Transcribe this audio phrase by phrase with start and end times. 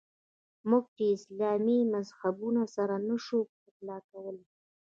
[0.69, 4.47] موږ چې اسلامي مذهبونه سره نه شو پخلا کولای.